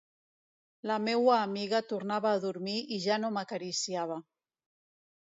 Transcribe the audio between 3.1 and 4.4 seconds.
no m'acariciava.